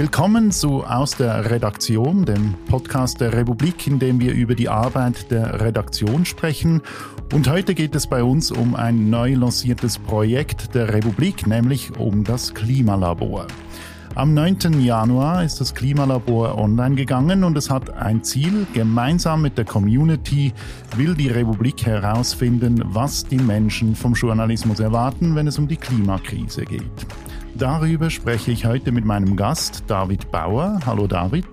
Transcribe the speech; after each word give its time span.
Willkommen 0.00 0.52
zu 0.52 0.84
Aus 0.84 1.16
der 1.16 1.50
Redaktion, 1.50 2.24
dem 2.24 2.54
Podcast 2.68 3.20
der 3.20 3.32
Republik, 3.32 3.88
in 3.88 3.98
dem 3.98 4.20
wir 4.20 4.32
über 4.32 4.54
die 4.54 4.68
Arbeit 4.68 5.28
der 5.32 5.60
Redaktion 5.60 6.24
sprechen. 6.24 6.82
Und 7.32 7.50
heute 7.50 7.74
geht 7.74 7.96
es 7.96 8.06
bei 8.06 8.22
uns 8.22 8.52
um 8.52 8.76
ein 8.76 9.10
neu 9.10 9.34
lanciertes 9.34 9.98
Projekt 9.98 10.72
der 10.76 10.94
Republik, 10.94 11.48
nämlich 11.48 11.96
um 11.98 12.22
das 12.22 12.54
Klimalabor. 12.54 13.48
Am 14.14 14.34
9. 14.34 14.80
Januar 14.80 15.42
ist 15.42 15.60
das 15.60 15.74
Klimalabor 15.74 16.56
online 16.56 16.94
gegangen 16.94 17.42
und 17.42 17.58
es 17.58 17.68
hat 17.68 17.90
ein 17.90 18.22
Ziel. 18.22 18.68
Gemeinsam 18.74 19.42
mit 19.42 19.58
der 19.58 19.64
Community 19.64 20.52
will 20.96 21.16
die 21.16 21.28
Republik 21.28 21.84
herausfinden, 21.84 22.84
was 22.84 23.24
die 23.24 23.38
Menschen 23.38 23.96
vom 23.96 24.14
Journalismus 24.14 24.78
erwarten, 24.78 25.34
wenn 25.34 25.48
es 25.48 25.58
um 25.58 25.66
die 25.66 25.76
Klimakrise 25.76 26.64
geht. 26.66 26.84
Darüber 27.58 28.08
spreche 28.08 28.52
ich 28.52 28.66
heute 28.66 28.92
mit 28.92 29.04
meinem 29.04 29.34
Gast 29.34 29.82
David 29.88 30.30
Bauer. 30.30 30.78
Hallo 30.86 31.08
David. 31.08 31.44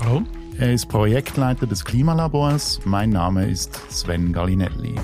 Hallo. 0.00 0.22
Er 0.58 0.74
ist 0.74 0.86
Projektleiter 0.86 1.66
des 1.66 1.82
Klimalabors. 1.82 2.80
Mein 2.84 3.08
Name 3.08 3.48
ist 3.48 3.80
Sven 3.90 4.34
Gallinelli. 4.34 4.96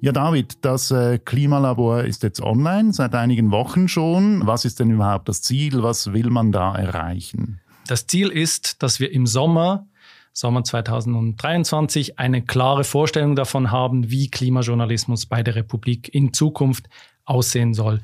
Ja, 0.00 0.12
David, 0.12 0.64
das 0.64 0.90
äh, 0.90 1.18
Klimalabor 1.18 2.04
ist 2.04 2.22
jetzt 2.22 2.40
online 2.40 2.94
seit 2.94 3.14
einigen 3.14 3.50
Wochen 3.50 3.88
schon. 3.88 4.46
Was 4.46 4.64
ist 4.64 4.80
denn 4.80 4.92
überhaupt 4.92 5.28
das 5.28 5.42
Ziel? 5.42 5.82
Was 5.82 6.14
will 6.14 6.30
man 6.30 6.52
da 6.52 6.74
erreichen? 6.74 7.60
Das 7.86 8.06
Ziel 8.06 8.28
ist, 8.28 8.82
dass 8.82 8.98
wir 8.98 9.12
im 9.12 9.26
Sommer, 9.26 9.88
Sommer 10.32 10.64
2023, 10.64 12.18
eine 12.18 12.42
klare 12.42 12.84
Vorstellung 12.84 13.36
davon 13.36 13.70
haben, 13.70 14.10
wie 14.10 14.30
Klimajournalismus 14.30 15.26
bei 15.26 15.42
der 15.42 15.56
Republik 15.56 16.12
in 16.14 16.32
Zukunft 16.32 16.88
aussehen 17.24 17.74
soll. 17.74 18.00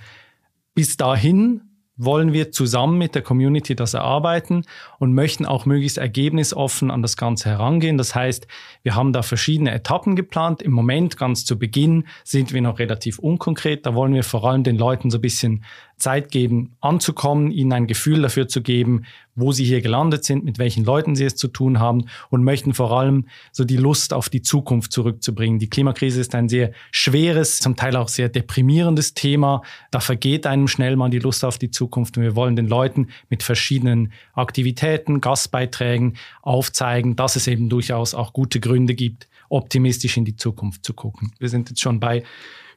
Bis 0.75 0.97
dahin 0.97 1.63
wollen 1.99 2.33
wir 2.33 2.53
zusammen 2.53 2.97
mit 2.97 3.15
der 3.15 3.23
Community 3.23 3.75
das 3.75 3.93
erarbeiten 3.93 4.65
und 4.99 5.13
möchten 5.13 5.45
auch 5.45 5.67
möglichst 5.67 5.99
ergebnisoffen 5.99 6.91
an 6.91 7.03
das 7.03 7.17
Ganze 7.17 7.51
herangehen. 7.51 7.99
Das 7.99 8.15
heißt, 8.15 8.47
wir 8.83 8.95
haben 8.95 9.13
da 9.13 9.23
verschiedene 9.23 9.73
Etappen 9.73 10.15
geplant. 10.15 10.63
Im 10.63 10.73
Moment, 10.73 11.17
ganz 11.17 11.45
zu 11.45 11.59
Beginn, 11.59 12.05
sind 12.25 12.53
wir 12.53 12.63
noch 12.63 12.79
relativ 12.79 13.19
unkonkret. 13.19 13.85
Da 13.85 13.95
wollen 13.95 14.15
wir 14.15 14.23
vor 14.23 14.45
allem 14.45 14.63
den 14.63 14.79
Leuten 14.79 15.11
so 15.11 15.19
ein 15.19 15.23
bisschen 15.23 15.65
Zeit 15.97 16.31
geben, 16.31 16.77
anzukommen, 16.81 17.51
ihnen 17.51 17.73
ein 17.73 17.87
Gefühl 17.89 18.23
dafür 18.23 18.47
zu 18.47 18.63
geben, 18.63 19.05
wo 19.39 19.53
sie 19.53 19.65
hier 19.65 19.81
gelandet 19.81 20.25
sind, 20.25 20.45
mit 20.45 20.59
welchen 20.59 20.85
Leuten 20.85 21.17
sie 21.17 21.25
es 21.25 21.37
zu 21.37 21.49
tun 21.49 21.79
haben 21.79 22.07
und 22.31 22.45
möchten 22.45 22.75
vor 22.75 22.93
allem 22.93 23.27
so 23.53 23.65
die 23.65 23.77
Lust 23.77 24.13
auf 24.13 24.29
die 24.29 24.43
Zukunft 24.43 24.93
zurückzubringen. 24.93 25.59
Die 25.59 25.71
Klimakrise 25.71 26.21
ist 26.21 26.35
ein 26.35 26.49
sehr 26.49 26.73
schweres, 26.91 27.59
zum 27.61 27.77
Teil 27.77 27.97
auch 27.97 28.09
sehr 28.09 28.29
deprimierendes 28.29 29.15
Thema. 29.15 29.63
Da 29.91 30.01
vergeht 30.01 30.47
einem 30.47 30.69
schnell 30.69 30.97
mal 30.97 31.11
die 31.11 31.19
Lust 31.19 31.45
auf 31.45 31.59
die 31.59 31.71
Zukunft 31.71 32.17
und 32.17 32.23
wir 32.23 32.37
wollen 32.37 32.57
den 32.57 32.69
Leuten 32.69 33.09
mit 33.29 33.43
verschiedenen 33.43 34.13
Aktivitäten, 34.35 35.21
Gastbeiträgen 35.21 36.17
aufzeigen, 36.43 37.17
dass 37.17 37.37
es 37.37 37.47
eben 37.47 37.69
durchaus 37.69 38.15
auch 38.15 38.33
gute 38.33 38.61
Gründe 38.61 38.95
gibt, 38.95 39.29
optimistisch 39.49 40.17
in 40.17 40.25
die 40.25 40.37
Zukunft 40.37 40.85
zu 40.85 40.93
gucken. 40.93 41.33
Wir 41.39 41.49
sind 41.49 41.71
jetzt 41.71 41.81
schon 41.81 42.01
bei 42.01 42.23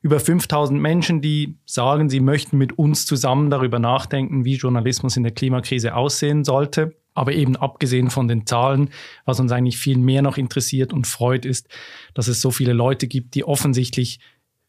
über 0.01 0.19
5000 0.19 0.81
Menschen, 0.81 1.21
die 1.21 1.57
sagen, 1.65 2.09
sie 2.09 2.19
möchten 2.19 2.57
mit 2.57 2.77
uns 2.77 3.05
zusammen 3.05 3.49
darüber 3.49 3.79
nachdenken, 3.79 4.45
wie 4.45 4.55
Journalismus 4.55 5.15
in 5.15 5.23
der 5.23 5.31
Klimakrise 5.31 5.95
aussehen 5.95 6.43
sollte. 6.43 6.95
Aber 7.13 7.33
eben 7.33 7.57
abgesehen 7.57 8.09
von 8.09 8.27
den 8.27 8.47
Zahlen, 8.47 8.89
was 9.25 9.39
uns 9.39 9.51
eigentlich 9.51 9.77
viel 9.77 9.97
mehr 9.97 10.21
noch 10.21 10.37
interessiert 10.37 10.93
und 10.93 11.07
freut, 11.07 11.45
ist, 11.45 11.67
dass 12.13 12.27
es 12.27 12.41
so 12.41 12.51
viele 12.51 12.73
Leute 12.73 13.07
gibt, 13.07 13.35
die 13.35 13.43
offensichtlich 13.43 14.19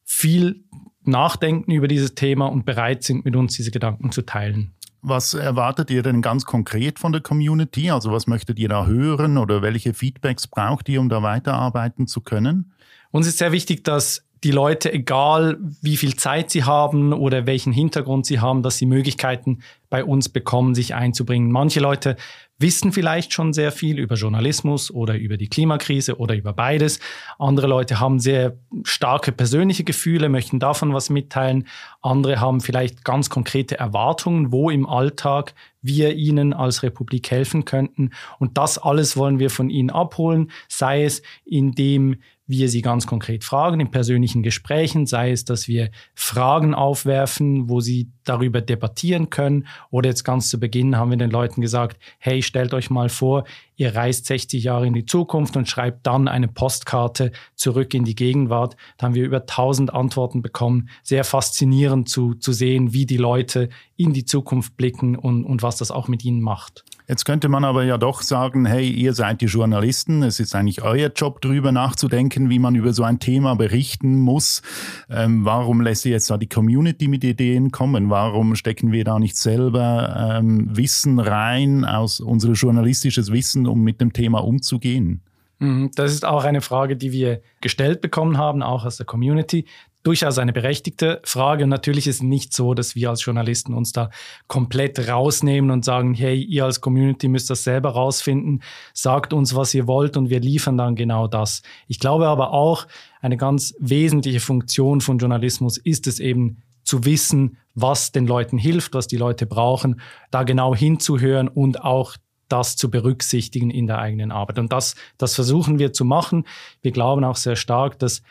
viel 0.05 0.65
nachdenken 1.05 1.71
über 1.71 1.89
dieses 1.89 2.15
Thema 2.15 2.47
und 2.47 2.67
bereit 2.67 3.05
sind, 3.05 3.25
mit 3.25 3.37
uns 3.37 3.57
diese 3.57 3.71
Gedanken 3.71 4.11
zu 4.11 4.23
teilen. 4.23 4.73
Was 5.03 5.35
erwartet 5.35 5.91
ihr 5.91 6.03
denn 6.03 6.21
ganz 6.21 6.45
konkret 6.45 6.99
von 6.99 7.13
der 7.13 7.23
Community? 7.23 7.91
Also 7.91 8.13
was 8.13 8.27
möchtet 8.27 8.59
ihr 8.59 8.69
da 8.69 8.87
hören 8.87 9.39
oder 9.39 9.63
welche 9.63 9.95
Feedbacks 9.95 10.47
braucht 10.47 10.89
ihr, 10.89 11.01
um 11.01 11.09
da 11.09 11.23
weiterarbeiten 11.23 12.07
zu 12.07 12.21
können? 12.21 12.73
Uns 13.11 13.27
ist 13.27 13.39
sehr 13.39 13.53
wichtig, 13.53 13.85
dass 13.85 14.25
die 14.45 14.51
Leute, 14.51 14.93
egal 14.93 15.59
wie 15.81 15.97
viel 15.97 16.17
Zeit 16.17 16.51
sie 16.51 16.65
haben 16.65 17.13
oder 17.13 17.47
welchen 17.47 17.73
Hintergrund 17.73 18.27
sie 18.27 18.41
haben, 18.41 18.63
dass 18.63 18.79
sie 18.79 18.87
Möglichkeiten 18.87 19.61
bei 19.93 20.07
uns 20.07 20.31
bekommen, 20.31 20.75
sich 20.75 20.95
einzubringen. 20.95 21.53
Manche 21.53 21.79
Leute 21.79 22.17
wissen 22.59 22.93
vielleicht 22.93 23.35
schon 23.35 23.53
sehr 23.53 23.73
viel 23.73 23.99
über 23.99 24.15
Journalismus 24.15 24.91
oder 24.91 25.19
über 25.19 25.37
die 25.37 25.49
Klimakrise 25.49 26.17
oder 26.17 26.35
über 26.35 26.55
beides. 26.55 26.99
Andere 27.39 27.67
Leute 27.67 28.01
haben 28.01 28.19
sehr 28.19 28.57
starke 28.85 29.33
persönliche 29.33 29.85
Gefühle, 29.85 30.31
möchten 30.31 30.59
davon 30.59 30.95
was 30.95 31.11
mitteilen. 31.11 31.67
Andere 32.01 32.41
haben 32.41 32.63
vielleicht 32.63 33.05
ganz 33.05 33.29
konkrete 33.29 33.79
Erwartungen, 33.79 34.51
wo 34.51 34.71
im 34.71 34.89
Alltag 34.89 35.55
wir 35.83 36.15
ihnen 36.15 36.55
als 36.55 36.83
Republik 36.83 37.31
helfen 37.31 37.67
könnten. 37.67 38.13
Und 38.39 38.57
das 38.57 38.79
alles 38.79 39.17
wollen 39.19 39.39
wir 39.39 39.51
von 39.51 39.69
ihnen 39.69 39.91
abholen, 39.91 40.51
sei 40.69 41.05
es 41.05 41.21
indem 41.45 42.17
wir 42.47 42.69
sie 42.69 42.83
ganz 42.83 43.07
konkret 43.07 43.45
fragen 43.45 43.81
in 43.81 43.91
persönlichen 43.91 44.43
Gesprächen, 44.43 45.07
sei 45.07 45.33
es, 45.33 45.45
dass 45.45 45.69
wir 45.69 45.91
Fragen 46.15 46.75
aufwerfen, 46.75 47.69
wo 47.69 47.81
sie 47.81 48.11
darüber 48.25 48.61
debattieren 48.61 49.31
können. 49.31 49.67
Oder 49.91 50.11
jetzt 50.11 50.25
ganz 50.25 50.49
zu 50.49 50.59
Beginn 50.59 50.97
haben 50.97 51.11
wir 51.11 51.19
den 51.19 51.31
Leuten 51.31 51.61
gesagt, 51.61 51.99
hey, 52.19 52.43
stellt 52.43 52.75
euch 52.75 52.91
mal 52.91 53.09
vor, 53.09 53.45
ihr 53.77 53.95
reist 53.95 54.27
60 54.27 54.63
Jahre 54.63 54.87
in 54.87 54.95
die 54.95 55.07
Zukunft 55.07 55.57
und 55.57 55.69
schreibt 55.69 56.07
dann 56.07 56.29
eine 56.29 56.49
Postkarte 56.49 57.33
zurück 57.55 57.95
in 57.95 58.05
die 58.05 58.15
Gegenwart. 58.15 58.77
Da 58.97 59.07
haben 59.07 59.15
wir 59.15 59.25
über 59.25 59.41
1000 59.41 59.93
Antworten 59.93 60.43
bekommen. 60.43 60.89
Sehr 61.03 61.25
faszinierend 61.25 62.09
zu, 62.09 62.35
zu 62.35 62.53
sehen, 62.53 62.93
wie 62.93 63.07
die 63.07 63.17
Leute 63.17 63.69
in 63.97 64.13
die 64.13 64.25
Zukunft 64.25 64.77
blicken 64.77 65.17
und, 65.17 65.45
und 65.45 65.63
was 65.63 65.77
das 65.77 65.91
auch 65.91 66.09
mit 66.09 66.25
ihnen 66.25 66.41
macht. 66.41 66.85
Jetzt 67.13 67.27
könnte 67.27 67.51
man 67.51 67.63
aber 67.63 67.85
ja 67.85 67.99
doch 67.99 68.23
sagen, 68.23 68.65
hey, 68.65 68.89
ihr 68.89 69.13
seid 69.13 69.43
die 69.43 69.47
Journalisten, 69.47 70.23
es 70.23 70.41
ist 70.41 70.55
eigentlich 70.55 70.81
euer 70.81 71.11
Job, 71.15 71.43
darüber 71.43 71.71
nachzudenken, 71.71 72.49
wie 72.49 72.59
man 72.59 72.75
über 72.75 72.95
so 72.95 73.03
ein 73.03 73.19
Thema 73.19 73.55
berichten 73.55 74.19
muss. 74.19 74.63
Ähm, 75.11 75.45
warum 75.45 75.83
lässt 75.83 76.07
ihr 76.07 76.13
jetzt 76.13 76.31
da 76.31 76.39
die 76.39 76.49
Community 76.49 77.09
mit 77.09 77.23
Ideen 77.23 77.71
kommen? 77.71 78.09
Warum 78.09 78.55
stecken 78.55 78.93
wir 78.93 79.05
da 79.05 79.19
nicht 79.19 79.37
selber 79.37 80.39
ähm, 80.39 80.75
Wissen 80.75 81.19
rein 81.19 81.85
aus 81.85 82.19
unser 82.19 82.53
journalistisches 82.53 83.31
Wissen, 83.31 83.67
um 83.67 83.83
mit 83.83 84.01
dem 84.01 84.15
Thema 84.15 84.43
umzugehen? 84.43 85.21
Mhm, 85.59 85.91
das 85.95 86.15
ist 86.15 86.25
auch 86.25 86.45
eine 86.45 86.63
Frage, 86.63 86.97
die 86.97 87.13
wir 87.13 87.43
gestellt 87.61 88.01
bekommen 88.01 88.39
haben, 88.39 88.63
auch 88.63 88.87
aus 88.87 88.97
der 88.97 89.05
Community 89.05 89.67
durchaus 90.03 90.39
eine 90.39 90.53
berechtigte 90.53 91.21
Frage. 91.25 91.65
Und 91.65 91.71
natürlich 91.71 92.07
ist 92.07 92.17
es 92.17 92.23
nicht 92.23 92.55
so, 92.55 92.75
dass 92.75 92.95
wir 92.95 93.11
als 93.11 93.25
Journalisten 93.25 93.75
uns 93.75 93.93
da 93.93 94.11
komplett 94.47 95.09
rausnehmen 95.09 95.71
und 95.71 95.85
sagen, 95.85 96.15
hey, 96.15 96.43
ihr 96.43 96.65
als 96.65 96.81
Community 96.81 97.29
müsst 97.29 97.51
das 97.51 97.65
selber 97.65 97.91
rausfinden, 97.91 98.63
sagt 98.95 99.33
uns, 99.33 99.55
was 99.55 99.75
ihr 99.75 99.87
wollt 99.87 100.17
und 100.17 100.31
wir 100.31 100.41
liefern 100.41 100.77
dann 100.77 100.97
genau 100.97 101.29
das. 101.29 101.63
Ich 101.89 102.01
glaube 102.01 102.27
aber 102.29 102.53
auch, 102.53 102.87
eine 103.21 103.37
ganz 103.37 103.75
wesentliche 103.79 104.41
Funktion 104.41 105.01
von 105.01 105.19
Journalismus 105.19 105.77
ist 105.79 106.07
es 106.07 106.19
eben 106.19 106.63
zu 106.83 107.05
wissen, 107.05 107.59
was 107.75 108.11
den 108.11 108.27
Leuten 108.27 108.59
hilft, 108.59 108.95
was 108.95 109.07
die 109.07 109.17
Leute 109.17 109.47
brauchen, 109.47 110.01
da 110.31 110.43
genau 110.43 110.75
hinzuhören 110.75 111.49
und 111.49 111.83
auch 111.83 112.17
das 112.49 112.77
zu 112.77 112.91
berücksichtigen 112.91 113.71
in 113.71 113.87
der 113.87 113.99
eigenen 113.99 114.31
Arbeit. 114.31 114.59
Und 114.59 114.73
das, 114.73 114.95
das 115.17 115.35
versuchen 115.35 115.79
wir 115.79 115.93
zu 115.93 116.05
machen. 116.05 116.45
Wir 116.83 116.91
glauben 116.91 117.25
auch 117.25 117.37
sehr 117.37 117.57
stark, 117.57 117.99
dass 117.99 118.23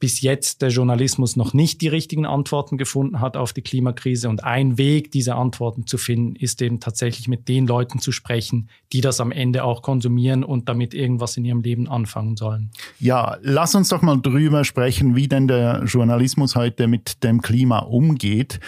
bis 0.00 0.22
jetzt 0.22 0.62
der 0.62 0.70
Journalismus 0.70 1.36
noch 1.36 1.52
nicht 1.52 1.82
die 1.82 1.88
richtigen 1.88 2.24
Antworten 2.24 2.78
gefunden 2.78 3.20
hat 3.20 3.36
auf 3.36 3.52
die 3.52 3.60
Klimakrise. 3.60 4.30
Und 4.30 4.42
ein 4.42 4.78
Weg, 4.78 5.12
diese 5.12 5.34
Antworten 5.34 5.86
zu 5.86 5.98
finden, 5.98 6.34
ist 6.34 6.60
eben 6.62 6.80
tatsächlich 6.80 7.28
mit 7.28 7.48
den 7.48 7.66
Leuten 7.66 8.00
zu 8.00 8.10
sprechen, 8.10 8.70
die 8.94 9.02
das 9.02 9.20
am 9.20 9.30
Ende 9.30 9.62
auch 9.62 9.82
konsumieren 9.82 10.42
und 10.42 10.70
damit 10.70 10.94
irgendwas 10.94 11.36
in 11.36 11.44
ihrem 11.44 11.60
Leben 11.60 11.86
anfangen 11.86 12.36
sollen. 12.36 12.70
Ja, 12.98 13.36
lass 13.42 13.74
uns 13.74 13.90
doch 13.90 14.00
mal 14.00 14.20
drüber 14.20 14.64
sprechen, 14.64 15.16
wie 15.16 15.28
denn 15.28 15.46
der 15.46 15.84
Journalismus 15.84 16.56
heute 16.56 16.86
mit 16.88 17.22
dem 17.22 17.42
Klima 17.42 17.80
umgeht. 17.80 18.58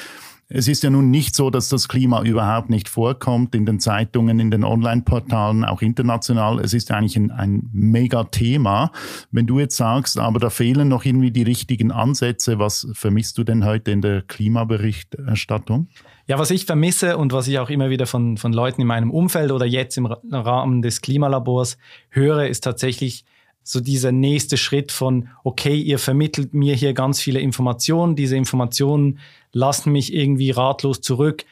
Es 0.55 0.69
ist 0.69 0.83
ja 0.83 0.91
nun 0.91 1.11
nicht 1.11 1.35
so, 1.35 1.49
dass 1.49 1.71
das 1.71 1.89
Klima 1.89 2.23
überhaupt 2.23 2.69
nicht 2.69 2.91
vorkommt 2.91 3.55
in 3.55 3.65
den 3.65 3.81
Zeitungen, 3.81 4.39
in 4.39 4.51
den 4.51 4.65
Online-Portalen, 4.65 5.65
auch 5.65 5.81
international. 5.81 6.61
Es 6.61 6.75
ist 6.75 6.91
eigentlich 6.91 7.17
ein, 7.17 7.31
ein 7.31 7.71
Mega-Thema. 7.73 8.93
Wenn 9.31 9.47
du 9.47 9.59
jetzt 9.59 9.79
sagst, 9.79 10.19
aber 10.19 10.39
da 10.39 10.51
fehlen 10.51 10.89
noch 10.89 11.07
irgendwie 11.07 11.31
die 11.31 11.43
richtigen 11.43 11.91
Ansätze, 11.91 12.59
was 12.59 12.87
vermisst 12.93 13.39
du 13.39 13.45
denn 13.45 13.65
heute 13.65 13.93
in 13.93 14.03
der 14.03 14.21
Klimaberichterstattung? 14.21 15.89
Ja, 16.27 16.39
was 16.39 16.51
ich 16.51 16.67
vermisse 16.67 17.17
und 17.17 17.33
was 17.33 17.49
ich 17.49 17.59
auch 17.59 17.71
immer 17.71 17.89
wieder 17.89 18.07
von, 18.07 18.37
von 18.37 18.53
Leuten 18.53 18.83
in 18.83 18.87
meinem 18.87 19.11
Umfeld 19.11 19.53
oder 19.53 19.65
jetzt 19.65 19.97
im 19.97 20.05
Rahmen 20.05 20.83
des 20.83 21.01
Klimalabors 21.01 21.79
höre, 22.11 22.47
ist 22.47 22.63
tatsächlich 22.63 23.25
so 23.63 23.81
dieser 23.81 24.13
nächste 24.13 24.57
Schritt 24.57 24.93
von, 24.93 25.29
okay, 25.45 25.77
ihr 25.77 25.99
vermittelt 25.99 26.55
mir 26.55 26.75
hier 26.75 26.95
ganz 26.95 27.21
viele 27.21 27.41
Informationen, 27.41 28.17
diese 28.17 28.37
Informationen 28.37 29.19
lassen 29.53 29.93
mich 29.93 30.13
irgendwie 30.13 30.51
ratlos 30.51 31.01
zurück. 31.01 31.45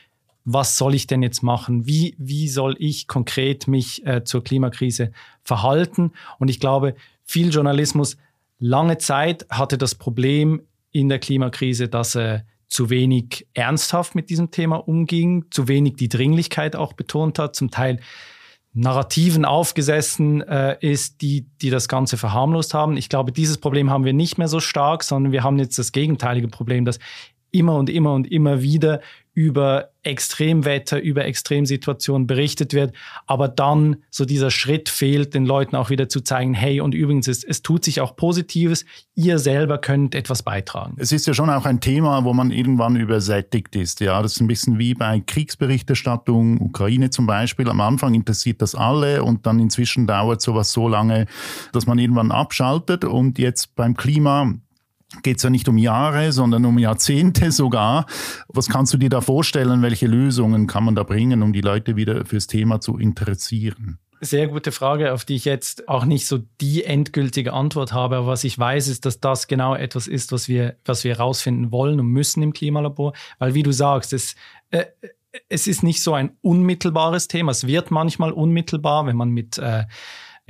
Was 0.44 0.76
soll 0.76 0.94
ich 0.94 1.06
denn 1.06 1.22
jetzt 1.22 1.42
machen? 1.42 1.86
Wie, 1.86 2.14
wie 2.18 2.48
soll 2.48 2.74
ich 2.78 3.06
konkret 3.06 3.68
mich 3.68 4.04
äh, 4.06 4.24
zur 4.24 4.42
Klimakrise 4.42 5.12
verhalten? 5.44 6.12
Und 6.38 6.48
ich 6.48 6.60
glaube, 6.60 6.94
viel 7.24 7.50
Journalismus 7.50 8.16
lange 8.58 8.98
Zeit 8.98 9.46
hatte 9.50 9.78
das 9.78 9.94
Problem 9.94 10.62
in 10.92 11.08
der 11.08 11.18
Klimakrise, 11.18 11.88
dass 11.88 12.14
äh, 12.14 12.40
zu 12.68 12.88
wenig 12.88 13.46
ernsthaft 13.52 14.14
mit 14.14 14.30
diesem 14.30 14.50
Thema 14.50 14.76
umging, 14.76 15.44
zu 15.50 15.68
wenig 15.68 15.96
die 15.96 16.08
Dringlichkeit 16.08 16.76
auch 16.76 16.92
betont 16.92 17.38
hat, 17.38 17.56
zum 17.56 17.70
Teil 17.70 18.00
Narrativen 18.72 19.44
aufgesessen 19.44 20.42
äh, 20.42 20.76
ist, 20.80 21.22
die, 21.22 21.46
die 21.60 21.70
das 21.70 21.88
Ganze 21.88 22.16
verharmlost 22.16 22.72
haben. 22.72 22.96
Ich 22.96 23.08
glaube, 23.08 23.32
dieses 23.32 23.58
Problem 23.58 23.90
haben 23.90 24.04
wir 24.04 24.12
nicht 24.12 24.38
mehr 24.38 24.48
so 24.48 24.60
stark, 24.60 25.02
sondern 25.02 25.32
wir 25.32 25.42
haben 25.42 25.58
jetzt 25.58 25.78
das 25.78 25.92
gegenteilige 25.92 26.48
Problem, 26.48 26.84
dass 26.84 27.00
immer 27.50 27.76
und 27.76 27.90
immer 27.90 28.14
und 28.14 28.30
immer 28.30 28.62
wieder 28.62 29.00
über 29.40 29.88
Extremwetter, 30.02 31.00
über 31.00 31.24
Extremsituationen 31.24 32.26
berichtet 32.26 32.74
wird, 32.74 32.94
aber 33.26 33.48
dann 33.48 33.96
so 34.10 34.26
dieser 34.26 34.50
Schritt 34.50 34.90
fehlt, 34.90 35.32
den 35.32 35.46
Leuten 35.46 35.76
auch 35.76 35.88
wieder 35.88 36.10
zu 36.10 36.20
zeigen, 36.20 36.52
hey, 36.52 36.82
und 36.82 36.94
übrigens, 36.94 37.26
es, 37.26 37.42
es 37.42 37.62
tut 37.62 37.82
sich 37.84 38.02
auch 38.02 38.16
Positives, 38.16 38.84
ihr 39.14 39.38
selber 39.38 39.78
könnt 39.78 40.14
etwas 40.14 40.42
beitragen. 40.42 40.94
Es 40.98 41.10
ist 41.10 41.26
ja 41.26 41.32
schon 41.32 41.48
auch 41.48 41.64
ein 41.64 41.80
Thema, 41.80 42.24
wo 42.24 42.34
man 42.34 42.50
irgendwann 42.50 42.96
übersättigt 42.96 43.74
ist. 43.76 44.00
Ja, 44.00 44.20
das 44.20 44.32
ist 44.32 44.40
ein 44.42 44.46
bisschen 44.46 44.78
wie 44.78 44.92
bei 44.92 45.20
Kriegsberichterstattung, 45.20 46.60
Ukraine 46.60 47.08
zum 47.08 47.26
Beispiel. 47.26 47.66
Am 47.70 47.80
Anfang 47.80 48.12
interessiert 48.12 48.60
das 48.60 48.74
alle 48.74 49.24
und 49.24 49.46
dann 49.46 49.58
inzwischen 49.58 50.06
dauert 50.06 50.42
sowas 50.42 50.72
so 50.72 50.86
lange, 50.86 51.24
dass 51.72 51.86
man 51.86 51.98
irgendwann 51.98 52.30
abschaltet 52.30 53.06
und 53.06 53.38
jetzt 53.38 53.74
beim 53.74 53.96
Klima 53.96 54.52
geht 55.22 55.38
es 55.38 55.42
ja 55.42 55.50
nicht 55.50 55.68
um 55.68 55.78
Jahre, 55.78 56.32
sondern 56.32 56.64
um 56.64 56.78
Jahrzehnte 56.78 57.52
sogar. 57.52 58.06
Was 58.48 58.68
kannst 58.68 58.94
du 58.94 58.98
dir 58.98 59.10
da 59.10 59.20
vorstellen? 59.20 59.82
Welche 59.82 60.06
Lösungen 60.06 60.66
kann 60.66 60.84
man 60.84 60.94
da 60.94 61.02
bringen, 61.02 61.42
um 61.42 61.52
die 61.52 61.60
Leute 61.60 61.96
wieder 61.96 62.24
fürs 62.24 62.46
Thema 62.46 62.80
zu 62.80 62.98
interessieren? 62.98 63.98
Sehr 64.22 64.48
gute 64.48 64.70
Frage, 64.70 65.14
auf 65.14 65.24
die 65.24 65.36
ich 65.36 65.46
jetzt 65.46 65.88
auch 65.88 66.04
nicht 66.04 66.26
so 66.26 66.40
die 66.60 66.84
endgültige 66.84 67.54
Antwort 67.54 67.94
habe. 67.94 68.16
Aber 68.16 68.26
was 68.26 68.44
ich 68.44 68.58
weiß, 68.58 68.88
ist, 68.88 69.06
dass 69.06 69.18
das 69.18 69.48
genau 69.48 69.74
etwas 69.74 70.06
ist, 70.06 70.30
was 70.30 70.46
wir, 70.46 70.76
was 70.84 71.04
wir 71.04 71.16
herausfinden 71.16 71.72
wollen 71.72 71.98
und 71.98 72.06
müssen 72.06 72.42
im 72.42 72.52
Klimalabor. 72.52 73.14
Weil, 73.38 73.54
wie 73.54 73.62
du 73.62 73.72
sagst, 73.72 74.12
es, 74.12 74.34
äh, 74.70 74.84
es 75.48 75.66
ist 75.66 75.82
nicht 75.82 76.02
so 76.02 76.12
ein 76.12 76.36
unmittelbares 76.42 77.28
Thema. 77.28 77.52
Es 77.52 77.66
wird 77.66 77.90
manchmal 77.90 78.32
unmittelbar, 78.32 79.06
wenn 79.06 79.16
man 79.16 79.30
mit 79.30 79.56
äh, 79.56 79.84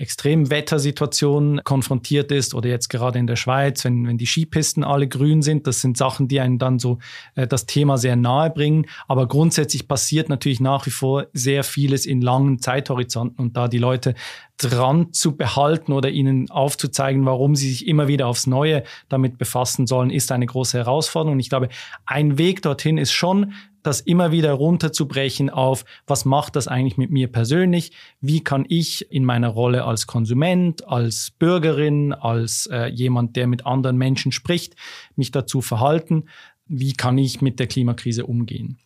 Extremwettersituationen 0.00 1.62
konfrontiert 1.62 2.32
ist 2.32 2.54
oder 2.54 2.70
jetzt 2.70 2.88
gerade 2.88 3.18
in 3.18 3.26
der 3.26 3.36
Schweiz, 3.36 3.84
wenn, 3.84 4.06
wenn 4.06 4.16
die 4.16 4.26
Skipisten 4.26 4.82
alle 4.82 5.06
grün 5.06 5.42
sind. 5.42 5.66
Das 5.66 5.82
sind 5.82 5.98
Sachen, 5.98 6.26
die 6.26 6.40
einen 6.40 6.58
dann 6.58 6.78
so 6.78 6.98
äh, 7.34 7.46
das 7.46 7.66
Thema 7.66 7.98
sehr 7.98 8.16
nahe 8.16 8.48
bringen. 8.48 8.86
Aber 9.08 9.28
grundsätzlich 9.28 9.86
passiert 9.86 10.30
natürlich 10.30 10.58
nach 10.58 10.86
wie 10.86 10.90
vor 10.90 11.26
sehr 11.34 11.64
vieles 11.64 12.06
in 12.06 12.22
langen 12.22 12.60
Zeithorizonten 12.60 13.42
und 13.42 13.56
da 13.58 13.68
die 13.68 13.78
Leute 13.78 14.14
dran 14.56 15.12
zu 15.12 15.36
behalten 15.36 15.92
oder 15.92 16.10
ihnen 16.10 16.50
aufzuzeigen, 16.50 17.24
warum 17.26 17.54
sie 17.54 17.68
sich 17.68 17.86
immer 17.86 18.08
wieder 18.08 18.26
aufs 18.26 18.46
Neue 18.46 18.84
damit 19.08 19.38
befassen 19.38 19.86
sollen, 19.86 20.10
ist 20.10 20.32
eine 20.32 20.46
große 20.46 20.78
Herausforderung. 20.78 21.34
Und 21.34 21.40
ich 21.40 21.50
glaube, 21.50 21.68
ein 22.06 22.38
Weg 22.38 22.62
dorthin 22.62 22.98
ist 22.98 23.12
schon, 23.12 23.52
das 23.82 24.00
immer 24.00 24.32
wieder 24.32 24.52
runterzubrechen 24.52 25.50
auf, 25.50 25.84
was 26.06 26.24
macht 26.24 26.56
das 26.56 26.68
eigentlich 26.68 26.98
mit 26.98 27.10
mir 27.10 27.28
persönlich? 27.28 27.92
Wie 28.20 28.42
kann 28.42 28.64
ich 28.68 29.10
in 29.10 29.24
meiner 29.24 29.48
Rolle 29.48 29.84
als 29.84 30.06
Konsument, 30.06 30.86
als 30.86 31.30
Bürgerin, 31.30 32.12
als 32.12 32.66
äh, 32.66 32.86
jemand, 32.86 33.36
der 33.36 33.46
mit 33.46 33.66
anderen 33.66 33.96
Menschen 33.96 34.32
spricht, 34.32 34.76
mich 35.16 35.30
dazu 35.30 35.60
verhalten? 35.60 36.24
Wie 36.66 36.92
kann 36.92 37.18
ich 37.18 37.40
mit 37.40 37.58
der 37.58 37.66
Klimakrise 37.66 38.26
umgehen? 38.26 38.78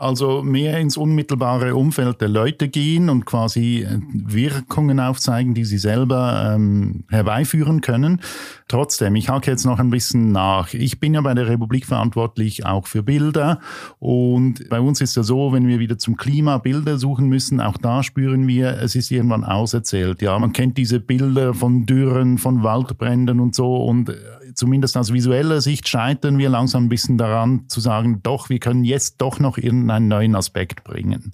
Also 0.00 0.42
mehr 0.42 0.78
ins 0.78 0.96
unmittelbare 0.96 1.74
Umfeld 1.74 2.22
der 2.22 2.28
Leute 2.28 2.68
gehen 2.68 3.10
und 3.10 3.26
quasi 3.26 3.82
äh, 3.82 3.98
Wirkungen 4.14 4.98
aufzeigen, 4.98 5.52
die 5.52 5.66
sie 5.66 5.76
selber 5.76 6.54
ähm, 6.54 7.04
herbeiführen 7.10 7.82
können. 7.82 8.20
Trotzdem, 8.66 9.14
ich 9.14 9.28
hake 9.28 9.50
jetzt 9.50 9.66
noch 9.66 9.78
ein 9.78 9.90
bisschen 9.90 10.32
nach. 10.32 10.72
Ich 10.72 11.00
bin 11.00 11.12
ja 11.12 11.20
bei 11.20 11.34
der 11.34 11.48
Republik 11.48 11.84
verantwortlich 11.84 12.64
auch 12.64 12.86
für 12.86 13.02
Bilder 13.02 13.60
und 13.98 14.70
bei 14.70 14.80
uns 14.80 15.02
ist 15.02 15.16
ja 15.16 15.22
so, 15.22 15.52
wenn 15.52 15.68
wir 15.68 15.80
wieder 15.80 15.98
zum 15.98 16.16
Klima 16.16 16.56
Bilder 16.56 16.96
suchen 16.96 17.28
müssen, 17.28 17.60
auch 17.60 17.76
da 17.76 18.02
spüren 18.02 18.48
wir, 18.48 18.78
es 18.80 18.94
ist 18.94 19.10
irgendwann 19.10 19.44
auserzählt. 19.44 20.22
Ja, 20.22 20.38
man 20.38 20.54
kennt 20.54 20.78
diese 20.78 20.98
Bilder 20.98 21.52
von 21.52 21.84
Dürren, 21.84 22.38
von 22.38 22.62
Waldbränden 22.62 23.38
und 23.38 23.54
so 23.54 23.76
und 23.76 24.08
äh, 24.08 24.14
zumindest 24.60 24.96
aus 24.96 25.12
visueller 25.12 25.60
Sicht 25.60 25.88
scheitern 25.88 26.38
wir 26.38 26.50
langsam 26.50 26.84
ein 26.84 26.88
bisschen 26.88 27.18
daran 27.18 27.64
zu 27.68 27.80
sagen, 27.80 28.20
doch, 28.22 28.50
wir 28.50 28.60
können 28.60 28.84
jetzt 28.84 29.16
doch 29.20 29.40
noch 29.40 29.56
irgendeinen 29.56 30.06
neuen 30.06 30.36
Aspekt 30.36 30.84
bringen. 30.84 31.32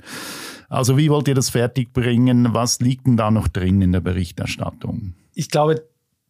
Also 0.69 0.97
wie 0.97 1.11
wollt 1.11 1.29
ihr 1.29 1.35
das 1.35 1.51
fertigbringen? 1.51 2.55
Was 2.55 2.81
liegt 2.81 3.07
denn 3.07 3.17
da 3.17 3.31
noch 3.31 3.49
drin 3.49 3.83
in 3.83 3.93
der 3.93 4.01
Berichterstattung? 4.01 5.15
Ich 5.35 5.51
glaube, 5.51 5.83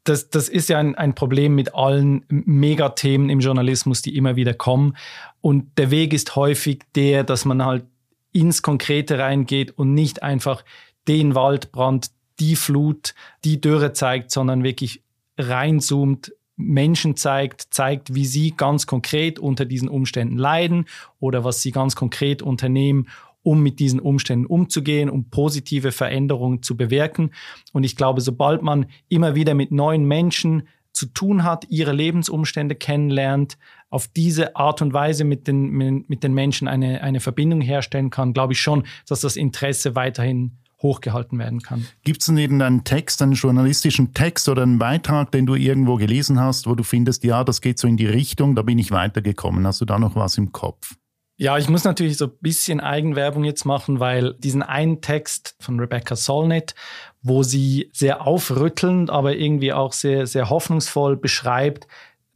das, 0.05 0.31
das 0.31 0.49
ist 0.49 0.71
ja 0.71 0.79
ein, 0.79 0.95
ein 0.95 1.15
Problem 1.15 1.55
mit 1.55 1.75
allen 1.75 2.25
Megathemen 2.29 3.29
im 3.29 3.41
Journalismus, 3.41 4.01
die 4.03 4.17
immer 4.17 4.37
wieder 4.37 4.55
kommen. 4.55 4.97
Und 5.43 5.79
der 5.79 5.91
Weg 5.91 6.15
ist 6.15 6.35
häufig 6.35 6.81
der, 6.95 7.25
dass 7.25 7.45
man 7.45 7.65
halt 7.65 7.85
ins 8.33 8.63
Konkrete 8.63 9.19
reingeht 9.19 9.77
und 9.77 9.93
nicht 9.93 10.23
einfach 10.23 10.65
den 11.09 11.35
Waldbrand, 11.35 12.11
die 12.41 12.57
Flut, 12.57 13.15
die 13.45 13.61
Dürre 13.61 13.93
zeigt, 13.93 14.31
sondern 14.31 14.63
wirklich 14.65 15.03
reinzoomt, 15.39 16.33
Menschen 16.56 17.17
zeigt, 17.17 17.75
zeigt, 17.75 18.14
wie 18.14 18.25
sie 18.25 18.55
ganz 18.56 18.87
konkret 18.87 19.38
unter 19.38 19.64
diesen 19.64 19.88
Umständen 19.88 20.38
leiden 20.38 20.87
oder 21.20 21.44
was 21.44 21.62
sie 21.62 21.70
ganz 21.70 21.97
konkret 21.97 22.43
unternehmen, 22.43 23.08
um 23.43 23.62
mit 23.62 23.79
diesen 23.79 24.00
Umständen 24.00 24.47
umzugehen, 24.47 25.08
um 25.08 25.31
positive 25.31 25.93
Veränderungen 25.93 26.62
zu 26.62 26.76
bewirken. 26.76 27.31
Und 27.73 27.85
ich 27.85 27.94
glaube, 27.94 28.20
sobald 28.20 28.62
man 28.62 28.87
immer 29.08 29.35
wieder 29.35 29.55
mit 29.55 29.70
neuen 29.70 30.05
Menschen 30.05 30.67
zu 30.93 31.06
tun 31.06 31.44
hat, 31.44 31.67
ihre 31.69 31.93
Lebensumstände 31.93 32.75
kennenlernt, 32.75 33.59
auf 33.91 34.09
diese 34.09 34.56
Art 34.56 34.82
und 34.82 34.93
Weise 34.94 35.25
mit 35.25 35.47
den, 35.47 36.05
mit 36.09 36.25
den 36.25 36.35
Menschen 36.35 36.67
eine, 36.67 37.02
eine 37.02 37.20
Verbindung 37.20 37.61
herstellen 37.61 38.11
kann, 38.11 38.32
glaube 38.32 38.55
ich 38.55 38.61
schon, 38.61 38.85
dass 39.06 39.20
das 39.20 39.37
Interesse 39.37 39.94
weiterhin 39.94 40.59
hochgehalten 40.82 41.38
werden 41.38 41.61
kann. 41.61 41.87
Gibt 42.05 42.20
es 42.20 42.26
denn 42.26 42.37
irgendeinen 42.37 42.84
Text, 42.84 43.23
einen 43.23 43.32
journalistischen 43.32 44.12
Text 44.14 44.49
oder 44.49 44.62
einen 44.62 44.78
Beitrag, 44.78 45.32
den 45.32 45.46
du 45.46 45.55
irgendwo 45.55 45.96
gelesen 45.96 46.38
hast, 46.38 46.67
wo 46.67 46.75
du 46.75 46.84
findest, 46.84 47.25
ja, 47.25 47.44
das 47.44 47.61
geht 47.61 47.78
so 47.78 47.88
in 47.88 47.96
die 47.96 48.06
Richtung, 48.06 48.55
da 48.55 48.62
bin 48.62 48.78
ich 48.78 48.90
weitergekommen. 48.90 49.67
Hast 49.67 49.81
du 49.81 49.84
da 49.84 49.99
noch 49.99 50.17
was 50.17 50.37
im 50.37 50.52
Kopf? 50.52 50.94
Ja, 51.38 51.58
ich 51.58 51.69
muss 51.69 51.84
natürlich 51.84 52.17
so 52.17 52.26
ein 52.26 52.38
bisschen 52.40 52.81
Eigenwerbung 52.81 53.44
jetzt 53.44 53.67
machen, 53.67 54.00
weil 54.00 54.34
diesen 54.34 54.62
einen 54.62 55.02
Text 55.02 55.55
von 55.61 55.78
Rebecca 55.78 56.17
Solnit, 56.17 56.75
wo 57.20 57.43
sie 57.43 57.90
sehr 57.93 58.26
aufrüttelnd, 58.26 59.11
aber 59.11 59.37
irgendwie 59.37 59.75
auch 59.75 59.93
sehr, 59.93 60.26
sehr 60.26 60.49
hoffnungsvoll 60.49 61.17
beschreibt, 61.17 61.87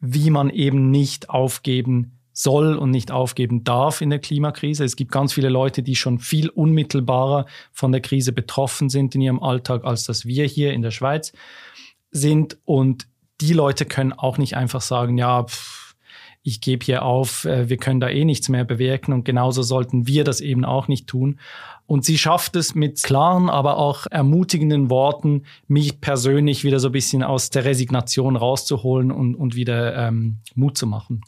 wie 0.00 0.28
man 0.28 0.50
eben 0.50 0.90
nicht 0.90 1.30
aufgeben 1.30 2.20
soll 2.32 2.76
und 2.76 2.90
nicht 2.90 3.10
aufgeben 3.10 3.64
darf 3.64 4.00
in 4.00 4.10
der 4.10 4.18
Klimakrise. 4.18 4.84
Es 4.84 4.96
gibt 4.96 5.12
ganz 5.12 5.32
viele 5.32 5.49
Leute, 5.49 5.82
die 5.82 5.96
schon 5.96 6.18
viel 6.18 6.49
unmittelbarer 6.49 7.46
von 7.72 7.92
der 7.92 8.00
Krise 8.00 8.32
betroffen 8.32 8.88
sind 8.88 9.14
in 9.14 9.20
ihrem 9.20 9.42
Alltag, 9.42 9.84
als 9.84 10.04
das 10.04 10.26
wir 10.26 10.46
hier 10.46 10.72
in 10.72 10.82
der 10.82 10.90
Schweiz 10.90 11.32
sind. 12.10 12.58
Und 12.64 13.08
die 13.40 13.52
Leute 13.52 13.84
können 13.84 14.12
auch 14.12 14.38
nicht 14.38 14.56
einfach 14.56 14.80
sagen, 14.80 15.18
ja, 15.18 15.44
pff, 15.44 15.80
ich 16.42 16.60
gebe 16.60 16.84
hier 16.84 17.02
auf, 17.02 17.44
äh, 17.44 17.68
wir 17.68 17.76
können 17.76 18.00
da 18.00 18.08
eh 18.08 18.25
nichts 18.25 18.49
mehr 18.49 18.64
bewirken 18.64 19.12
und 19.12 19.25
genauso 19.25 19.62
sollten 19.62 20.06
wir 20.06 20.25
das 20.25 20.40
eben 20.40 20.64
auch 20.64 20.88
nicht 20.88 21.06
tun. 21.06 21.38
Und 21.87 22.04
sie 22.04 22.18
schafft 22.18 22.56
es 22.56 22.75
mit 22.75 23.02
klaren, 23.02 23.50
aber 23.50 23.76
auch 23.76 24.06
ermutigenden 24.10 24.90
Worten, 24.90 25.42
mich 25.66 26.00
persönlich 26.00 26.64
wieder 26.64 26.78
so 26.78 26.88
ein 26.88 26.92
bisschen 26.92 27.22
aus 27.22 27.50
der 27.50 27.64
Resignation 27.64 28.37
rauszuholen 28.37 29.10
und, 29.10 29.34
und 29.34 29.54
wieder 29.54 29.96
ähm, 29.96 30.38
Mut 30.54 30.78
zu 30.78 30.87
machen. 30.87 31.22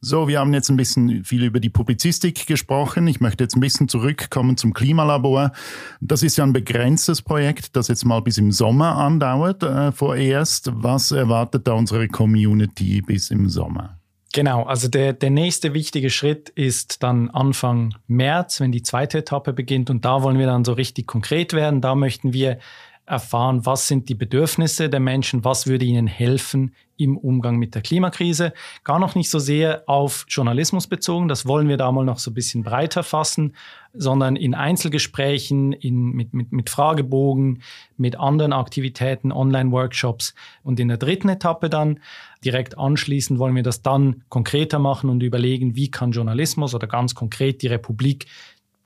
So, 0.00 0.28
wir 0.28 0.40
haben 0.40 0.52
jetzt 0.52 0.68
ein 0.68 0.76
bisschen 0.76 1.24
viel 1.24 1.42
über 1.44 1.58
die 1.58 1.70
Publizistik 1.70 2.46
gesprochen. 2.46 3.06
Ich 3.06 3.20
möchte 3.20 3.44
jetzt 3.44 3.56
ein 3.56 3.60
bisschen 3.60 3.88
zurückkommen 3.88 4.56
zum 4.56 4.74
Klimalabor. 4.74 5.52
Das 6.00 6.22
ist 6.22 6.36
ja 6.36 6.44
ein 6.44 6.52
begrenztes 6.52 7.22
Projekt, 7.22 7.76
das 7.76 7.88
jetzt 7.88 8.04
mal 8.04 8.20
bis 8.20 8.38
im 8.38 8.52
Sommer 8.52 8.96
andauert 8.96 9.62
äh, 9.62 9.92
vorerst. 9.92 10.70
Was 10.74 11.10
erwartet 11.12 11.66
da 11.66 11.72
unsere 11.72 12.08
Community 12.08 13.00
bis 13.00 13.30
im 13.30 13.48
Sommer? 13.48 13.98
Genau, 14.32 14.64
also 14.64 14.88
der, 14.88 15.14
der 15.14 15.30
nächste 15.30 15.72
wichtige 15.72 16.10
Schritt 16.10 16.50
ist 16.50 17.02
dann 17.02 17.30
Anfang 17.30 17.94
März, 18.06 18.60
wenn 18.60 18.70
die 18.70 18.82
zweite 18.82 19.18
Etappe 19.18 19.54
beginnt. 19.54 19.88
Und 19.88 20.04
da 20.04 20.22
wollen 20.22 20.38
wir 20.38 20.46
dann 20.46 20.64
so 20.64 20.74
richtig 20.74 21.06
konkret 21.06 21.54
werden. 21.54 21.80
Da 21.80 21.94
möchten 21.94 22.34
wir 22.34 22.58
erfahren, 23.06 23.64
was 23.64 23.86
sind 23.86 24.08
die 24.08 24.14
Bedürfnisse 24.14 24.88
der 24.88 25.00
Menschen, 25.00 25.44
was 25.44 25.66
würde 25.66 25.84
ihnen 25.84 26.06
helfen 26.06 26.74
im 26.96 27.16
Umgang 27.16 27.56
mit 27.56 27.74
der 27.74 27.82
Klimakrise. 27.82 28.52
Gar 28.82 28.98
noch 28.98 29.14
nicht 29.14 29.30
so 29.30 29.38
sehr 29.38 29.84
auf 29.86 30.24
Journalismus 30.28 30.86
bezogen, 30.86 31.28
das 31.28 31.46
wollen 31.46 31.68
wir 31.68 31.76
da 31.76 31.92
mal 31.92 32.04
noch 32.04 32.18
so 32.18 32.30
ein 32.30 32.34
bisschen 32.34 32.64
breiter 32.64 33.02
fassen, 33.02 33.54
sondern 33.92 34.36
in 34.36 34.54
Einzelgesprächen, 34.54 35.72
in, 35.72 36.12
mit, 36.12 36.34
mit, 36.34 36.52
mit 36.52 36.70
Fragebogen, 36.70 37.62
mit 37.96 38.18
anderen 38.18 38.52
Aktivitäten, 38.52 39.30
Online-Workshops. 39.30 40.34
Und 40.62 40.80
in 40.80 40.88
der 40.88 40.96
dritten 40.96 41.28
Etappe 41.28 41.70
dann, 41.70 42.00
direkt 42.44 42.78
anschließend, 42.78 43.38
wollen 43.38 43.54
wir 43.54 43.62
das 43.62 43.82
dann 43.82 44.24
konkreter 44.28 44.78
machen 44.78 45.10
und 45.10 45.22
überlegen, 45.22 45.76
wie 45.76 45.90
kann 45.90 46.12
Journalismus 46.12 46.74
oder 46.74 46.86
ganz 46.86 47.14
konkret 47.14 47.62
die 47.62 47.68
Republik 47.68 48.26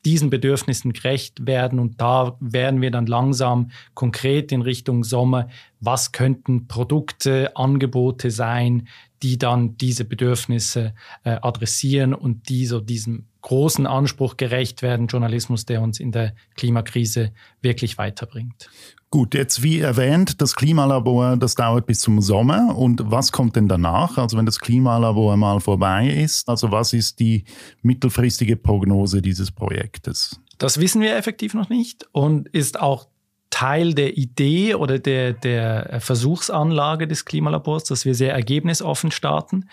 diesen 0.05 0.31
Bedürfnissen 0.31 0.93
gerecht 0.93 1.47
werden. 1.47 1.79
Und 1.79 2.01
da 2.01 2.37
werden 2.41 2.81
wir 2.81 2.91
dann 2.91 3.07
langsam 3.07 3.71
konkret 3.95 4.53
in 4.53 4.63
Richtung 4.63 5.05
Sommer, 5.05 5.49
was 5.81 6.13
könnten 6.13 6.69
Produkte, 6.69 7.57
Angebote 7.57 8.31
sein, 8.31 8.89
die 9.23 9.37
dann 9.39 9.77
diese 9.77 10.05
Bedürfnisse 10.05 10.95
äh, 11.25 11.37
adressieren 11.43 12.15
und 12.15 12.49
die 12.49 12.67
so 12.67 12.81
diesem 12.81 13.27
großen 13.43 13.87
Anspruch 13.87 14.37
gerecht 14.37 14.83
werden, 14.83 15.07
Journalismus, 15.07 15.67
der 15.67 15.83
uns 15.83 16.01
in 16.01 16.13
der 16.13 16.35
Klimakrise 16.57 17.33
wirklich 17.61 17.99
weiterbringt. 17.99 18.71
Gut, 19.13 19.35
jetzt 19.35 19.65
wie 19.65 19.81
erwähnt, 19.81 20.41
das 20.41 20.55
Klimalabor, 20.55 21.37
das 21.37 21.57
dauert 21.57 21.85
bis 21.85 21.99
zum 21.99 22.21
Sommer. 22.21 22.77
Und 22.77 23.03
was 23.05 23.33
kommt 23.33 23.57
denn 23.57 23.67
danach? 23.67 24.17
Also 24.19 24.39
wenn 24.39 24.47
das 24.47 24.61
Klimalabor 24.61 25.37
mal 25.37 25.59
vorbei 25.59 26.09
ist, 26.09 26.49
also 26.49 26.71
was 26.71 26.93
ist 26.93 27.19
die 27.19 27.45
mittelfristige 27.83 28.55
Prognose 28.57 29.21
dieses 29.21 29.51
Projektes? 29.51 30.41
Das 30.59 30.79
wissen 30.79 31.01
wir 31.03 31.17
effektiv 31.17 31.55
noch 31.55 31.69
nicht 31.71 32.07
und 32.13 32.47
ist 32.51 32.79
auch 32.79 33.09
Teil 33.51 33.95
der 33.95 34.17
Idee 34.17 34.77
oder 34.77 35.01
der, 35.01 35.33
der 35.33 36.01
Versuchsanlage 36.01 37.09
des 37.09 37.25
Klimalabors, 37.25 37.83
dass 37.85 38.05
wir 38.05 38.15
sehr 38.15 38.33
ergebnisoffen 38.33 39.11
starten. 39.11 39.69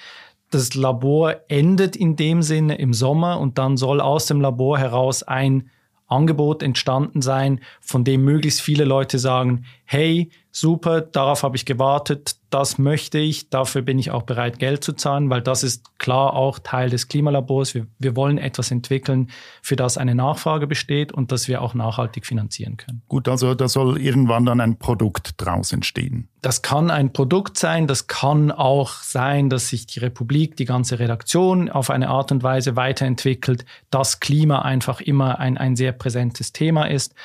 Das 0.50 0.74
Labor 0.74 1.36
endet 1.48 1.96
in 1.96 2.16
dem 2.16 2.42
Sinne 2.42 2.80
im 2.80 2.92
Sommer 2.92 3.40
und 3.40 3.60
dann 3.60 3.78
soll 3.78 4.02
aus 4.02 4.26
dem 4.26 4.42
Labor 4.42 4.80
heraus 4.80 5.22
ein 5.22 5.70
Angebot 6.08 6.64
entstanden 6.64 7.22
sein, 7.22 7.60
von 7.82 8.04
dem 8.04 8.24
möglichst 8.24 8.62
viele 8.62 8.86
Leute 8.86 9.20
sagen, 9.20 9.66
hey, 9.90 10.30
super, 10.52 11.00
darauf 11.00 11.44
habe 11.44 11.56
ich 11.56 11.66
gewartet, 11.66 12.36
das 12.50 12.78
möchte 12.78 13.20
ich, 13.20 13.50
dafür 13.50 13.82
bin 13.82 13.98
ich 14.00 14.12
auch 14.12 14.24
bereit, 14.24 14.60
Geld 14.60 14.84
zu 14.84 14.92
zahlen, 14.94 15.30
weil 15.30 15.42
das 15.42 15.64
ist 15.64 15.98
klar 15.98 16.34
auch 16.34 16.60
Teil 16.60 16.90
des 16.90 17.08
Klimalabors. 17.08 17.74
Wir, 17.74 17.88
wir 17.98 18.16
wollen 18.18 18.38
etwas 18.38 18.70
entwickeln, 18.72 19.30
für 19.62 19.78
das 19.78 19.98
eine 19.98 20.14
Nachfrage 20.14 20.68
besteht 20.68 21.14
und 21.14 21.32
das 21.32 21.48
wir 21.48 21.62
auch 21.62 21.74
nachhaltig 21.74 22.26
finanzieren 22.26 22.76
können. 22.76 23.02
Gut, 23.08 23.30
also 23.30 23.56
da 23.56 23.70
soll 23.70 23.98
irgendwann 23.98 24.46
dann 24.46 24.60
ein 24.60 24.78
Produkt 24.78 25.36
draus 25.38 25.72
entstehen. 25.72 26.28
Das 26.42 26.62
kann 26.62 26.92
ein 26.92 27.14
Produkt 27.14 27.58
sein, 27.58 27.88
das 27.88 28.08
kann 28.08 28.52
auch 28.52 28.92
sein, 28.92 29.50
dass 29.50 29.70
sich 29.70 29.88
die 29.88 30.00
Republik, 30.00 30.58
die 30.58 30.66
ganze 30.66 31.00
Redaktion 31.00 31.70
auf 31.70 31.90
eine 31.90 32.10
Art 32.10 32.34
und 32.34 32.44
Weise 32.44 32.76
weiterentwickelt, 32.76 33.64
dass 33.90 34.20
Klima 34.20 34.64
einfach 34.64 35.00
immer 35.00 35.40
ein, 35.40 35.58
ein 35.58 35.78
sehr 35.78 35.94
präsentes 35.94 36.52
Thema 36.52 36.86
ist. 36.86 37.16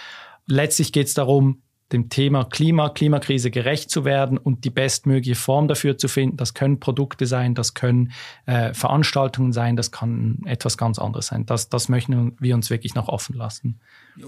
Letztlich 0.46 0.92
geht 0.92 1.08
es 1.08 1.14
darum, 1.14 1.62
dem 1.92 2.08
Thema 2.08 2.44
Klima, 2.44 2.88
Klimakrise 2.88 3.50
gerecht 3.50 3.90
zu 3.90 4.04
werden 4.04 4.38
und 4.38 4.64
die 4.64 4.70
bestmögliche 4.70 5.34
Form 5.34 5.68
dafür 5.68 5.98
zu 5.98 6.08
finden. 6.08 6.36
Das 6.36 6.54
können 6.54 6.80
Produkte 6.80 7.26
sein, 7.26 7.54
das 7.54 7.74
können 7.74 8.12
äh, 8.46 8.74
Veranstaltungen 8.74 9.52
sein, 9.52 9.76
das 9.76 9.90
kann 9.90 10.38
etwas 10.44 10.76
ganz 10.76 10.98
anderes 10.98 11.26
sein. 11.26 11.46
Das, 11.46 11.68
das 11.68 11.88
möchten 11.88 12.32
wir 12.38 12.54
uns 12.54 12.70
wirklich 12.70 12.94
noch 12.94 13.08
offen 13.08 13.36
lassen. 13.36 13.80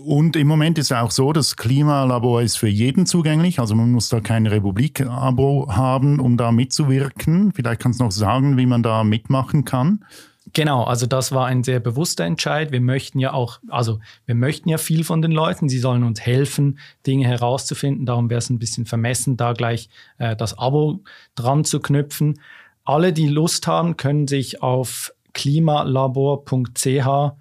Und 0.02 0.36
im 0.36 0.46
Moment 0.46 0.78
ist 0.78 0.90
es 0.90 0.96
auch 0.96 1.10
so, 1.10 1.32
das 1.32 1.56
Klimalabor 1.56 2.42
ist 2.42 2.56
für 2.56 2.68
jeden 2.68 3.06
zugänglich. 3.06 3.58
Also 3.58 3.74
man 3.74 3.92
muss 3.92 4.08
da 4.08 4.20
kein 4.20 4.46
Republik-Abo 4.46 5.68
haben, 5.70 6.20
um 6.20 6.36
da 6.36 6.52
mitzuwirken. 6.52 7.52
Vielleicht 7.52 7.80
kannst 7.80 8.00
du 8.00 8.04
noch 8.04 8.12
sagen, 8.12 8.56
wie 8.56 8.66
man 8.66 8.82
da 8.82 9.04
mitmachen 9.04 9.64
kann. 9.64 10.04
Genau, 10.52 10.84
also 10.84 11.06
das 11.06 11.32
war 11.32 11.46
ein 11.46 11.64
sehr 11.64 11.80
bewusster 11.80 12.24
Entscheid. 12.24 12.70
Wir 12.70 12.80
möchten 12.80 13.18
ja 13.18 13.32
auch, 13.32 13.58
also 13.68 14.00
wir 14.26 14.34
möchten 14.34 14.68
ja 14.68 14.78
viel 14.78 15.02
von 15.02 15.22
den 15.22 15.32
Leuten. 15.32 15.68
Sie 15.68 15.78
sollen 15.78 16.04
uns 16.04 16.20
helfen, 16.20 16.78
Dinge 17.06 17.26
herauszufinden. 17.26 18.04
Darum 18.04 18.28
wäre 18.28 18.38
es 18.38 18.50
ein 18.50 18.58
bisschen 18.58 18.84
vermessen, 18.84 19.36
da 19.36 19.54
gleich 19.54 19.88
äh, 20.18 20.36
das 20.36 20.58
Abo 20.58 21.00
dran 21.34 21.64
zu 21.64 21.80
knüpfen. 21.80 22.40
Alle, 22.84 23.14
die 23.14 23.28
Lust 23.28 23.66
haben, 23.66 23.96
können 23.96 24.28
sich 24.28 24.62
auf 24.62 25.14
klimalabor.ch 25.32 27.34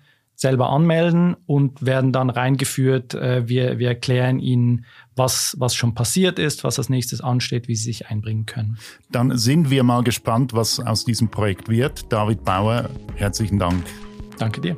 selber 0.43 0.69
anmelden 0.69 1.35
und 1.47 1.83
werden 1.83 2.12
dann 2.12 2.29
reingeführt. 2.29 3.15
Äh, 3.15 3.47
wir, 3.50 3.79
wir 3.79 3.88
erklären 3.88 4.39
ihnen, 4.39 4.85
was, 5.15 5.55
was 5.57 5.73
schon 5.73 5.95
passiert 5.95 6.38
ist, 6.38 6.63
was 6.63 6.77
als 6.77 6.89
nächstes 6.89 7.21
ansteht, 7.21 7.67
wie 7.67 7.75
sie 7.75 7.85
sich 7.85 8.07
einbringen 8.07 8.45
können. 8.45 8.77
Dann 9.12 9.38
sind 9.38 9.69
wir 9.71 9.83
mal 9.83 10.03
gespannt, 10.03 10.53
was 10.53 10.79
aus 10.79 11.05
diesem 11.05 11.29
Projekt 11.29 11.69
wird. 11.69 12.12
David 12.12 12.43
Bauer, 12.43 12.89
herzlichen 13.15 13.57
Dank. 13.57 13.83
Danke 14.38 14.62
dir. 14.62 14.77